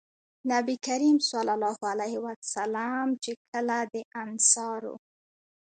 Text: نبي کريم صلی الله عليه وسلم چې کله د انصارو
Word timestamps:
نبي 0.51 0.75
کريم 0.87 1.17
صلی 1.31 1.51
الله 1.57 1.79
عليه 1.91 2.15
وسلم 2.25 3.07
چې 3.23 3.31
کله 3.51 3.77
د 3.93 3.95
انصارو 4.23 4.95